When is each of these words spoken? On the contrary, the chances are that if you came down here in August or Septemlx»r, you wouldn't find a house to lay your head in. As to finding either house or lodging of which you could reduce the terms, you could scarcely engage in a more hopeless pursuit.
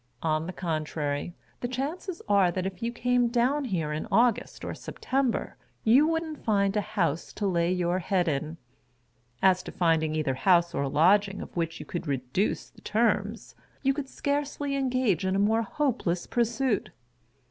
On 0.23 0.47
the 0.47 0.51
contrary, 0.51 1.35
the 1.59 1.67
chances 1.67 2.23
are 2.27 2.49
that 2.53 2.65
if 2.65 2.81
you 2.81 2.91
came 2.91 3.27
down 3.27 3.65
here 3.65 3.93
in 3.93 4.07
August 4.11 4.65
or 4.65 4.71
Septemlx»r, 4.73 5.55
you 5.83 6.07
wouldn't 6.07 6.43
find 6.43 6.75
a 6.75 6.81
house 6.81 7.31
to 7.33 7.45
lay 7.45 7.71
your 7.71 7.99
head 7.99 8.27
in. 8.27 8.57
As 9.43 9.61
to 9.61 9.71
finding 9.71 10.15
either 10.15 10.33
house 10.33 10.73
or 10.73 10.87
lodging 10.89 11.39
of 11.39 11.55
which 11.55 11.79
you 11.79 11.85
could 11.85 12.07
reduce 12.07 12.67
the 12.71 12.81
terms, 12.81 13.53
you 13.83 13.93
could 13.93 14.09
scarcely 14.09 14.75
engage 14.75 15.23
in 15.23 15.35
a 15.35 15.37
more 15.37 15.61
hopeless 15.61 16.25
pursuit. 16.25 16.89